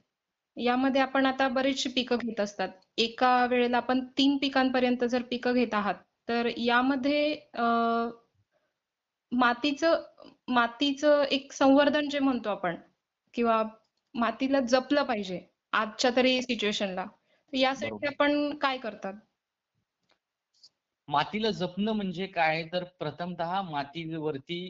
[0.56, 2.68] यामध्ये आपण आता बरीचशी पिकं घेत असतात.
[2.98, 5.94] एका वेळेला आपण तीन पिकांपर्यंत जर पिकं घेत आहात
[6.28, 7.62] तर यामध्ये अ,
[9.32, 10.02] मातीचं
[10.48, 12.76] मातीचं एक संवर्धन जे म्हणतो आपण
[13.34, 13.62] किंवा
[14.14, 15.40] मातीला जपलं पाहिजे
[15.72, 17.04] आजच्या तरी सिच्युएशनला
[17.52, 18.06] यासाठी.
[18.06, 19.14] आपण काय करतात?
[21.08, 22.62] मातीला जपणं म्हणजे काय?
[22.72, 24.60] तर प्रथमतः मातीवरती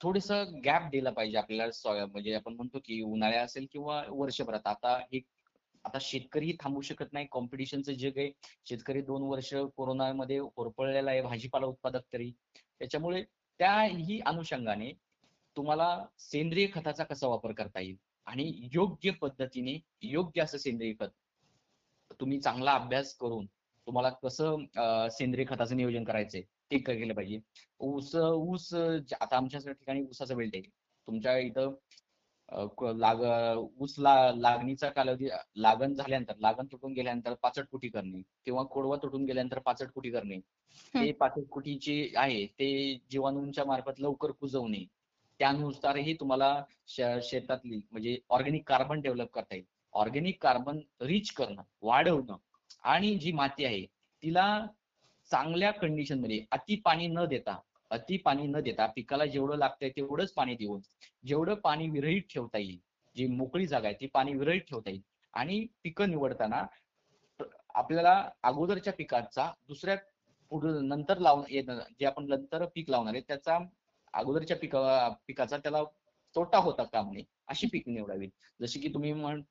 [0.00, 0.30] थोडस
[0.64, 4.66] गॅप दिला पाहिजे आपल्याला म्हणजे आपण म्हणतो की उन्हाळ्या असेल किंवा वर्षभरात.
[4.66, 5.24] आता एक
[5.84, 7.26] आता शेतकरी थांबू शकत नाही.
[7.30, 8.30] कॉम्पिटिशनचं जग आहे.
[8.66, 11.22] शेतकरी दोन वर्ष कोरोनामध्ये होरपळलेला आहे.
[11.22, 12.30] भाजीपाला उत्पादक तरी.
[12.78, 13.22] त्याच्यामुळे
[13.60, 14.92] त्याही अनुषंगाने
[15.56, 17.96] तुम्हाला सेंद्रिय खताचा कसा वापर करता येईल?
[18.26, 21.10] आणि योग्य पद्धतीने योग्य असं सेंद्रिय खत
[22.20, 23.46] तुम्ही चांगला अभ्यास करून
[23.86, 26.42] तुम्हाला कसं सेंद्रिय खताचं नियोजन करायचंय?
[26.70, 27.38] ते केलं पाहिजे.
[27.80, 30.62] ऊस ऊस ज- आता आमच्या सगळ्या ठिकाणी ऊसाचा बेल्ट आहे.
[31.08, 31.74] तुमच्या इथं
[33.80, 39.58] ऊस लागणीचा कालावधी लागण झाल्यानंतर लागण तुटून गेल्यानंतर पाचट कुटी करणे किंवा कोडवा तुटून गेल्यानंतर
[39.58, 40.38] पाचट कुटी करणे.
[40.94, 42.68] ते पाचट कुटीचे आहे ते
[43.10, 44.84] जीवाणूंच्या मार्फत लवकर कुजवणे.
[45.40, 49.64] त्यानुसारही तुम्हाला शेतातली म्हणजे ऑर्गॅनिक कार्बन डेव्हलप करता येईल.
[49.94, 52.36] ऑर्गॅनिक कार्बन रिच करणं वाढवणं
[52.82, 53.84] आणि जी माती आहे
[54.22, 54.46] तिला
[55.30, 57.58] चांगल्या कंडिशनमध्ये अति पाणी न देता
[57.90, 60.80] अति पाणी न देता पिकाला जेवढं लागतंय तेवढंच पाणी देऊन
[61.24, 62.78] जेवढं पाणी विरहित ठेवता येईल
[63.16, 65.00] जी मोकळी जागा आहे ती पाणी विरहित ठेवता येईल.
[65.34, 66.62] आणि पिकं निवडताना
[67.74, 69.96] आपल्याला अगोदरच्या पिकाचा दुसऱ्या
[70.52, 71.44] पुढे नंतर लावून
[71.98, 73.58] जे आपण नंतर पीक लावणार आहे त्याचा
[74.14, 75.82] अगोदरच्या पिका पिकाचा त्याला
[76.36, 78.30] तोटा होता काम नये अशी पीक निवडावीत.
[78.60, 79.42] जशी की तुम्ही म्हण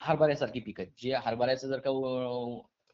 [0.00, 1.90] हरभऱ्यासारखी पीक आहेत जे हरभऱ्याचं जर का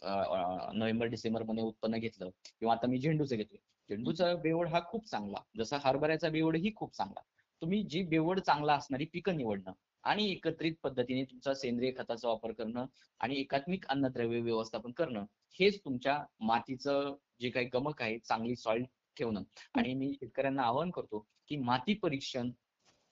[0.02, 2.30] नोव्हेंबर डिसेंबरमध्ये उत्पन्न घेतलं.
[2.60, 3.58] किंवा आता मी झेंडूचं घेतोय.
[3.90, 5.38] झेंडूचा बेवड हा खूप चांगला.
[5.56, 7.20] जसा हरभऱ्याचा बेवडही खूप चांगला.
[7.62, 9.72] तुम्ही जी बेवड चांगला असणारी पिकं निवडणं
[10.04, 12.86] आणि एकत्रित पद्धतीने तुमचा सेंद्रिय खताचा वापर करणं
[13.20, 15.24] आणि एकात्मिक अन्नद्रव्य व्यवस्थापन करणं
[15.60, 18.84] हेच तुमच्या मातीचं जे काही गमक आहे चांगली सॉइल
[19.16, 19.42] ठेवणं.
[19.74, 22.50] आणि मी शेतकऱ्यांना आवाहन करतो की माती परीक्षण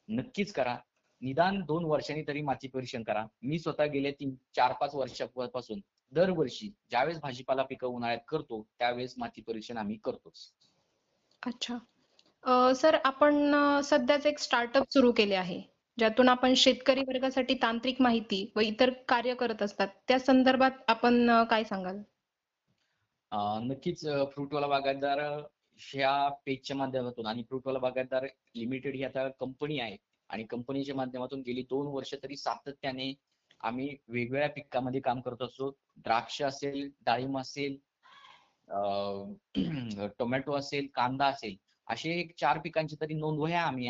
[0.09, 0.77] नक्कीच करा.
[1.23, 3.25] निदान दोन वर्षांनी तरी माती परीक्षण करा.
[3.43, 5.81] मी स्वतः गेल्या तीन चार पाच वर्षापासून
[6.13, 10.53] दरवर्षी ज्यावेळेस भाजीपाला पिकं उन्हाळ्यात करतो त्यावेळेस माती परीक्षण आम्ही करतोच.
[11.47, 11.77] अच्छा.
[12.43, 15.63] अ, सर आपण सध्याच एक स्टार्टअप सुरू केले आहे.
[15.99, 19.89] ज्यातून आपण शेतकरी वर्गासाठी तांत्रिक माहिती व इतर कार्य करत असतात.
[20.09, 21.97] त्या संदर्भात आपण काय सांगाल?
[23.31, 25.19] अं, नक्कीच फ्रुटवाला बागायतदार
[25.77, 28.25] ह्या पेजच्या माध्यमातून आणि फ्रुटवाला बागायतदार
[28.57, 29.97] लिमिटेड ही आता कंपनी आहे.
[30.29, 33.15] आणि कंपनीच्या माध्यमातून गेली दोन वर्ष तरी सातत्याने
[33.61, 35.71] आम्ही वेगवेगळ्या पिकामध्ये काम करत असतो.
[35.99, 37.77] द्राक्ष असेल डाळिंब असेल
[40.19, 41.57] टोमॅटो असेल कांदा असेल
[41.89, 43.89] असे एक चार पिकांची तरी नोंदवह्या आम्ही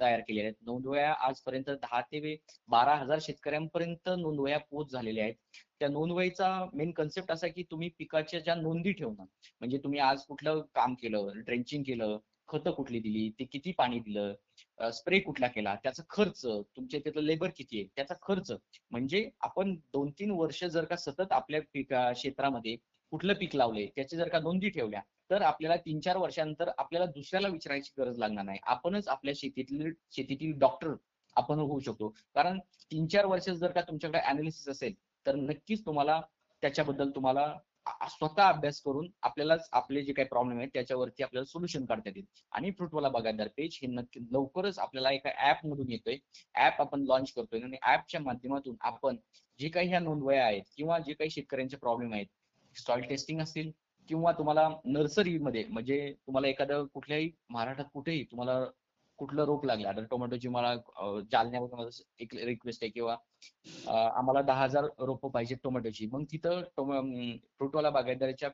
[0.00, 0.54] तयार केलेल्या आहेत.
[0.66, 2.36] नोंदवह्या आजपर्यंत दहा ते
[2.68, 5.34] बारा हजार शेतकऱ्यांपर्यंत नोंदवह्या पोच झालेल्या आहेत.
[5.80, 9.24] त्या नोंदवहीचा मेन कन्सेप्ट असा की तुम्ही पिकाच्या ज्या नोंदी ठेवणं
[9.60, 12.18] म्हणजे तुम्ही आज कुठलं काम केलं ड्रेंचिंग केलं
[12.50, 16.44] खतं कुठली दिली ते किती पाणी दिलं स्प्रे कुठला केला त्याचा खर्च
[16.76, 18.52] तुमच्या तिथलं लेबर किती आहे त्याचा खर्च.
[18.90, 22.76] म्हणजे आपण दोन तीन वर्ष जर का सतत आपल्या पिका क्षेत्रामध्ये
[23.12, 27.48] कुठलं पीक लावले त्याची जर का नोंदी ठेवल्या तर आपल्याला तीन चार वर्षानंतर आपल्याला दुसऱ्याला
[27.48, 28.58] विचारायची गरज लागणार नाही.
[28.64, 30.94] आपणच आपल्या शेतीतील शेतीतील डॉक्टर
[31.36, 32.08] आपण होऊ शकतो.
[32.34, 32.58] कारण
[32.92, 34.94] तीन चार वर्ष जर का तुमच्याकडे अनालिसिस असेल
[35.26, 36.20] तर नक्कीच तुम्हाला
[36.62, 37.46] त्याच्याबद्दल तुम्हाला
[37.86, 42.24] स्वतः अभ्यास करून आपल्यालाच आपले जे काही प्रॉब्लेम आहेत त्याच्यावरती आपल्याला सोल्युशन काढता येतील.
[42.52, 46.16] आणि फ्रुटवाला बघायदार पेज हे नक्की लवकरच आपल्याला एका ऍप मधून येतोय.
[46.54, 47.60] ऍप आपण लॉन्च करतोय.
[47.60, 49.16] आणि ऍपच्या माध्यमातून आपण
[49.58, 52.26] जे काही ह्या नोंदवया आहेत किंवा जे काही शेतकऱ्यांचे प्रॉब्लेम आहेत
[52.76, 53.70] सॉइल टेस्टिंग असतील
[54.08, 58.60] किंवा तुम्हाला नर्सरीमध्ये म्हणजे तुम्हाला एखादं कुठल्याही महाराष्ट्रात कुठेही तुम्हाला
[59.20, 59.88] कुठलं रोग लागला?
[59.88, 61.20] आता टोमॅटोची मला अं,
[61.72, 63.16] मला एक रिक्वेस्ट आहे किंवा
[64.10, 66.06] आम्हाला दहा हजार रोपं पाहिजे टोमॅटोची.
[66.06, 66.62] मग तिथं
[67.58, 68.50] फ्रुटवाला बागायतदाराच्या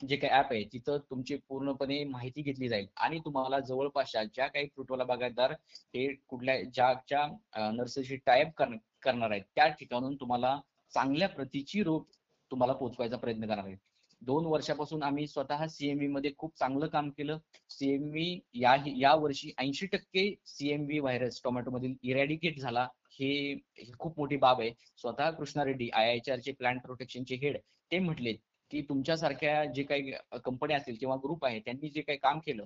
[0.00, 2.86] जे काही ऍप आहे तिथं तुमची पूर्णपणे माहिती घेतली जाईल.
[2.96, 5.52] आणि तुम्हाला जवळपासच्या ज्या काही फ्रुटवाला बागायतदार
[5.94, 7.26] हे कुठल्या ज्या ज्या
[7.72, 8.62] नर्सरीशी टायप
[9.02, 10.58] करणार आहेत त्या ठिकाणून तुम्हाला
[10.92, 12.06] चांगल्या प्रतीची रोप
[12.50, 13.76] तुम्हाला पोहोचवायचा प्रयत्न करणार आहे
[14.22, 17.38] दोन वर्षापासून आम्ही स्वतः सीएमव्ही मध्ये खूप चांगलं काम केलं.
[17.70, 22.86] सीएमव्ही या या वर्षी ऐंशी टक्के सीएमव्ही व्हायरस टोमॅटो मधील इरॅडिकेट झाला.
[23.12, 23.54] हे
[23.98, 24.70] खूप मोठी बाब आहे.
[24.96, 27.56] स्वतः कृष्णा रेड्डी आय आय चे प्लांट प्रोटेक्शनचे हेड
[27.92, 28.32] ते म्हटले
[28.70, 30.12] की तुमच्यासारख्या जे काही
[30.44, 32.64] कंपन्या असतील किंवा ग्रुप आहे त्यांनी जे काही काम केलं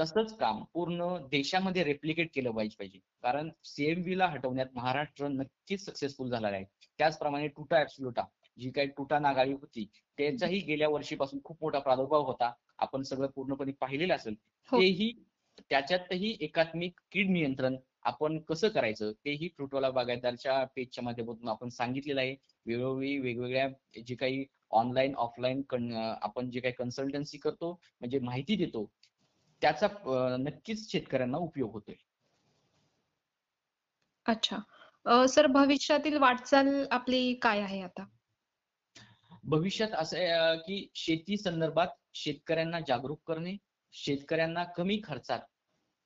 [0.00, 2.98] तसंच काम पूर्ण देशामध्ये रेप्लिकेट केलं पाहिजे पाहिजे.
[3.22, 6.64] कारण सीएमव्ही ला हटवण्यात महाराष्ट्र नक्कीच सक्सेसफुल झाला आहे.
[6.98, 8.22] त्याचप्रमाणे टुटा ऍब्सोल्युटा
[8.58, 9.88] जी काही टुटा नागाळी होती
[10.18, 12.52] त्याचाही गेल्या वर्षीपासून खूप मोठा प्रादुर्भाव होता.
[12.78, 14.34] आपण सगळं पूर्णपणे पाहिलेलं असेल.
[14.72, 14.78] हो.
[14.78, 15.12] तेही
[15.70, 22.34] त्याच्यातही एकात्मिक कीड नियंत्रण आपण कसं करायचं तेही फ्रुटवाला बागायतदारच्या पेजच्या माध्यमातून आपण सांगितलेलं आहे.
[22.66, 23.68] वेळोवेळी वेगवेगळ्या
[24.06, 25.62] जे काही ऑनलाईन ऑफलाईन
[26.22, 28.90] आपण जे काही कन्सल्टन्सी करतो म्हणजे माहिती देतो
[29.62, 29.88] त्याचा
[30.38, 31.94] नक्कीच शेतकऱ्यांना उपयोग होतोय.
[34.26, 34.58] अच्छा.
[35.28, 38.04] सर भविष्यातील वाटचाल आपली काय आहे आता?
[39.44, 43.56] भविष्यात असं आहे की शेती संदर्भात शेतकऱ्यांना जागरूक करणे
[43.94, 45.40] शेतकऱ्यांना कमी खर्चात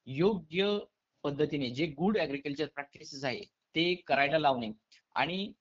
[0.07, 0.77] योग्य
[1.25, 3.41] पद्धतीने जे गुड ऍग्रिकल्चर प्रॅक्टिसेस आहे
[3.75, 4.71] ते करायला लावणे
[5.15, 5.53] आणि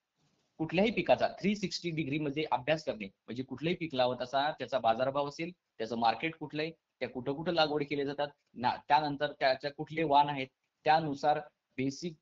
[0.60, 3.06] कुठल्याही पिकाचा थ्री सिक्स्टी डिग्री मध्ये अभ्यास करणे.
[3.06, 7.54] म्हणजे कुठलंही पीक लावत असा त्याचा बाजारभाव असेल त्याचं मार्केट कुठलं आहे त्या कुठं कुठं
[7.54, 10.48] लागवड केले जातात ना त्यानंतर त्याच्या कुठले वाण आहेत
[10.86, 11.40] त्यानुसार
[11.78, 12.14] बेसिक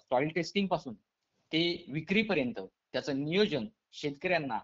[0.00, 0.94] सॉइल टेस्टिंगपासून
[1.52, 2.60] ते विक्रीपर्यंत
[2.92, 4.58] त्याचं नियोजन शेतकऱ्यांना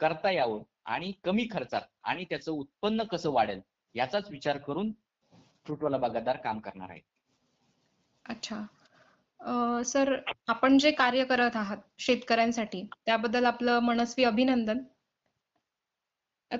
[0.00, 3.60] करता यावं आणि कमी खर्चात आणि त्याचं उत्पन्न कसं वाढेल
[3.94, 4.92] याचाच विचार करून
[5.66, 7.00] फ्रुटवाला बागायतदार काम करणार आहे
[8.24, 8.62] अच्छा.
[9.84, 10.16] सर
[10.48, 14.78] आपण जे कार्य करत आहात शेतकऱ्यांसाठी त्याबद्दल आपलं मनस्वी अभिनंदन.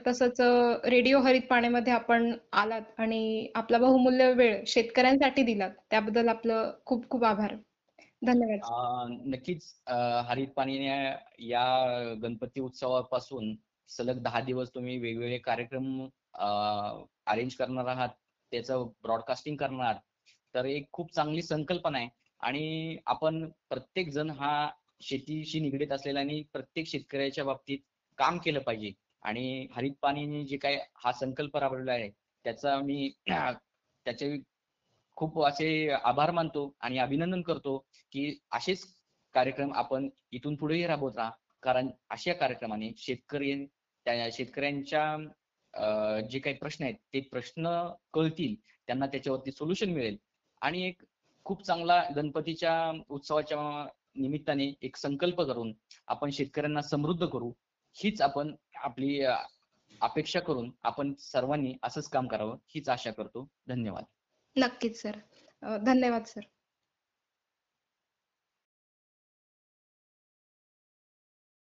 [0.06, 0.40] तसंच
[0.84, 7.24] रेडिओ हरित पाण्यामध्ये आपण आलात आणि आपला बहुमूल्य वेळ शेतकऱ्यांसाठी दिलात त्याबद्दल आपलं खूप खूप
[7.24, 7.54] आभार.
[8.22, 8.60] धन्यवाद.
[9.26, 9.64] नक्कीच
[10.28, 10.88] हरित पाणीने
[11.46, 11.64] या
[12.22, 13.54] गणपती उत्सवापासून
[13.90, 16.06] सलग दहा दिवस तुम्ही वेगवेगळे कार्यक्रम
[17.26, 18.08] अरेंज करणार आहात
[18.52, 20.00] त्याचं ब्रॉडकास्टिंग करणार आहात.
[20.54, 22.08] तर एक खूप चांगली संकल्पना आहे
[22.40, 24.68] आणि आपण प्रत्येक जण हा
[25.02, 27.78] शेतीशी निगडीत असलेला आणि प्रत्येक शेतकऱ्याच्या बाबतीत
[28.18, 32.10] काम केलं पाहिजे आणि हरित पाणीने जे काय हा संकल्प राबवलेला आहे
[32.44, 33.10] त्याचा मी
[34.06, 34.36] त्याचे
[35.22, 37.78] खूप असे आभार मानतो आणि अभिनंदन करतो
[38.12, 38.86] की असेच
[39.34, 41.30] कार्यक्रम आपण इथून पुढेही राबवत राहा.
[41.62, 43.66] कारण अशा कार्यक्रमाने शेतकरी
[44.04, 45.12] त्या शेतकऱ्यांच्या
[45.74, 48.54] अं, जे काही प्रश्न आहेत ते प्रश्न कळतील.
[48.86, 50.16] त्यांना त्याच्यावरती सोल्युशन मिळेल.
[50.60, 51.02] आणि एक
[51.44, 55.72] खूप चांगला गणपतीच्या उत्सवाच्या निमित्ताने एक संकल्प करून
[56.06, 57.52] आपण शेतकऱ्यांना समृद्ध करू.
[57.94, 59.22] हीच आपण आपली
[60.00, 63.48] अपेक्षा करून आपण सर्वांनी असंच काम करावं हीच आशा करतो.
[63.68, 64.04] धन्यवाद.
[64.56, 65.20] नक्कीच सर
[65.62, 66.51] धन्यवाद सर